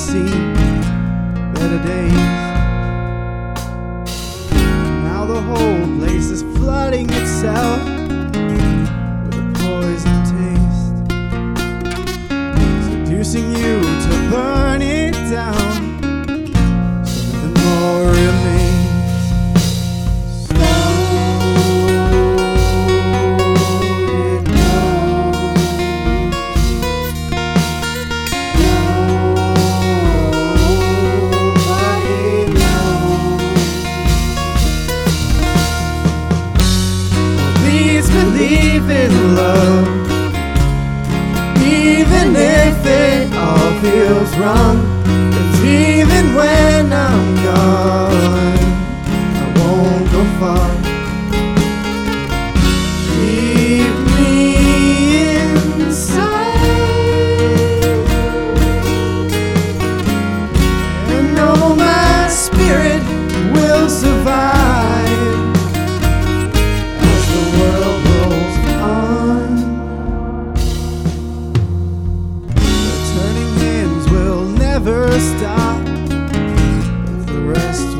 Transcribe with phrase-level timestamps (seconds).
[0.00, 0.30] see
[1.52, 2.12] better days.
[5.04, 7.84] Now the whole place is flooding itself
[9.24, 10.96] with a poison taste,
[12.88, 14.69] seducing you to burn.
[38.40, 39.86] believe in love,
[41.62, 44.99] even if it all feels wrong.
[77.52, 77.99] rest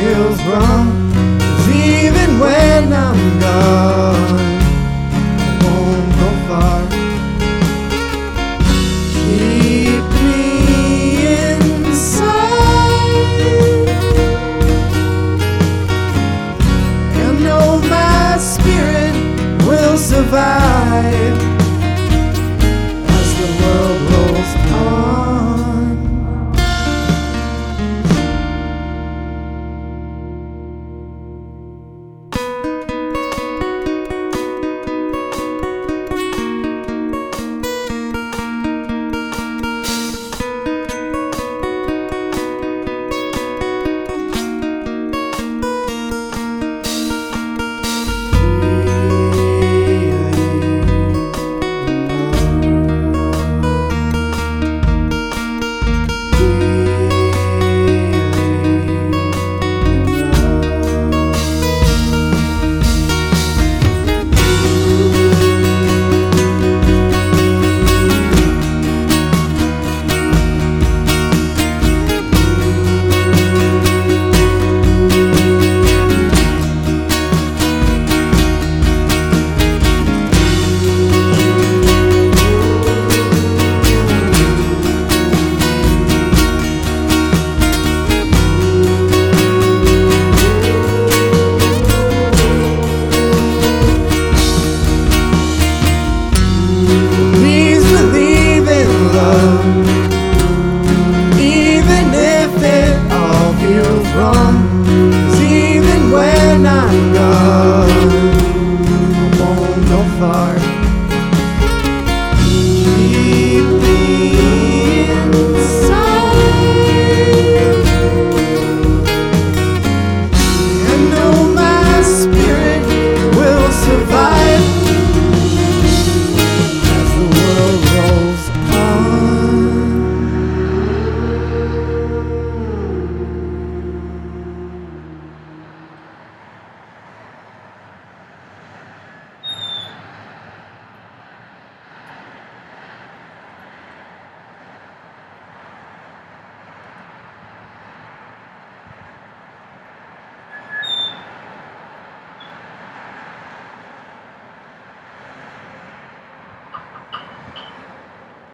[0.00, 0.88] feels wrong,
[1.72, 4.17] even when I'm gone.